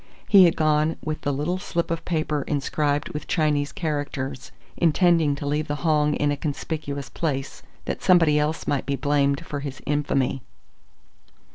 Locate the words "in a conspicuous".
6.15-7.07